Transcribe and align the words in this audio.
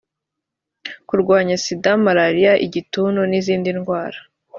kurwanya 1.07 1.55
sida 1.63 1.91
malariya 2.05 2.53
igituntu 2.67 3.21
n 3.29 3.33
izindi 3.39 3.69
ndwara 3.77 4.17